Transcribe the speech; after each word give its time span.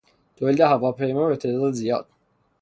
تولید 0.35 0.61
هواپیما 0.61 1.27
به 1.27 1.35
تعداد 1.35 1.73
زیاد 1.73 2.05